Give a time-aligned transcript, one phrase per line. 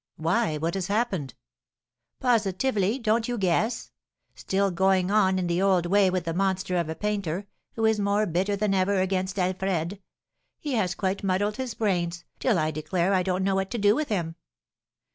[0.17, 1.35] "Why, what has happened?"
[2.19, 3.91] "Positively, don't you guess?
[4.33, 7.99] Still going on in the old way with that monster of a painter, who is
[7.99, 10.01] more bitter than ever against Alfred.
[10.57, 13.93] He has quite muddled his brains, till I declare I don't know what to do
[13.93, 14.37] with him."